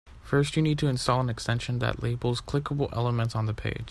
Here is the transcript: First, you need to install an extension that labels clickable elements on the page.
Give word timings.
First, 0.23 0.55
you 0.55 0.63
need 0.63 0.79
to 0.79 0.87
install 0.87 1.19
an 1.19 1.29
extension 1.29 1.77
that 1.77 2.01
labels 2.01 2.41
clickable 2.41 2.91
elements 2.91 3.35
on 3.35 3.45
the 3.45 3.53
page. 3.53 3.77